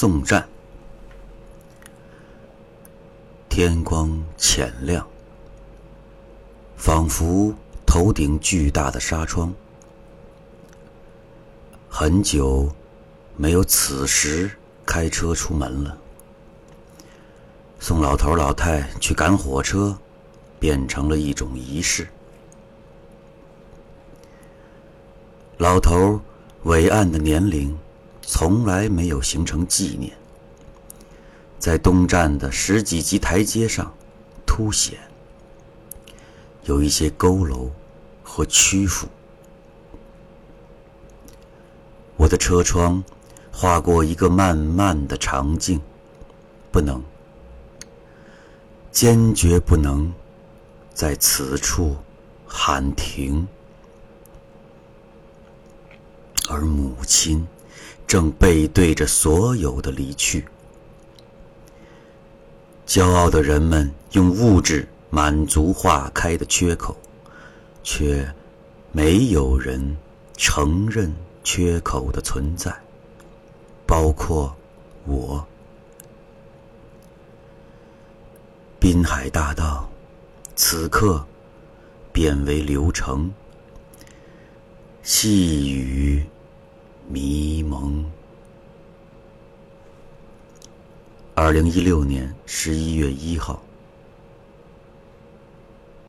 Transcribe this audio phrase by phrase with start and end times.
[0.00, 0.48] 送战。
[3.50, 5.06] 天光浅亮，
[6.74, 7.52] 仿佛
[7.84, 9.52] 头顶巨大的纱窗。
[11.90, 12.72] 很久
[13.36, 14.50] 没有此时
[14.86, 15.98] 开车出门了。
[17.78, 19.94] 送老头老太去赶火车，
[20.58, 22.08] 变成了一种仪式。
[25.58, 26.18] 老头
[26.62, 27.76] 伟岸的年龄，
[28.22, 30.12] 从来没有形成纪念。
[31.58, 33.92] 在东站的十几级台阶上，
[34.46, 34.98] 凸显
[36.64, 37.68] 有一些佝偻
[38.22, 39.06] 和屈服。
[42.16, 43.02] 我的车窗
[43.52, 45.80] 划过一个漫漫的长镜，
[46.70, 47.02] 不能，
[48.90, 50.12] 坚决不能
[50.94, 51.96] 在此处
[52.46, 53.46] 喊停。
[56.48, 57.46] 而母亲
[58.10, 60.44] 正背对着所有的离去。
[62.84, 66.96] 骄傲的人们用物质满足化开的缺口，
[67.84, 68.28] 却
[68.90, 69.96] 没有人
[70.36, 72.74] 承认缺口的存在，
[73.86, 74.52] 包括
[75.06, 75.46] 我。
[78.80, 79.88] 滨海大道
[80.56, 81.24] 此刻
[82.12, 83.32] 变为流程，
[85.04, 86.26] 细雨
[87.12, 87.49] 迷
[87.90, 88.04] 蒙。
[91.34, 93.62] 二零一六年十一月一号。